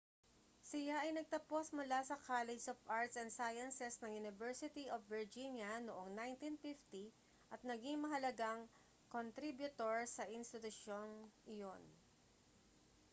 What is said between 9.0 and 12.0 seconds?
kontribyutor sa institusyong iyon